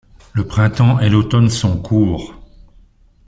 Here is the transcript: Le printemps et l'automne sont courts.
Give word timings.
Le 0.33 0.47
printemps 0.47 0.99
et 0.99 1.09
l'automne 1.09 1.51
sont 1.51 1.79
courts. 1.79 2.33